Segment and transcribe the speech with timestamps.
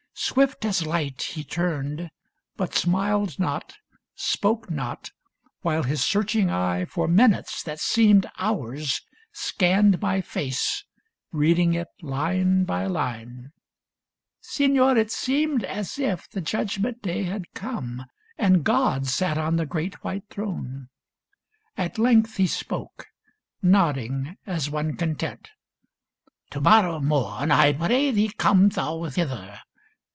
[0.13, 2.11] Swift as light he turned.
[2.55, 3.73] But smiled not,
[4.13, 5.09] spoke not,
[5.61, 9.01] while his searching eye For minutes that seemed hours
[9.31, 10.85] scanned my face,
[11.31, 13.51] Reading it line by line.
[14.41, 18.05] Signor, it seemed As if the judgment day had come,
[18.37, 20.89] and God Sat on the great white throne!
[21.75, 23.07] At length he spoke,
[23.63, 25.49] Nodding as one content
[26.51, 29.59] —"To morrow morn I pray thee come thou hither.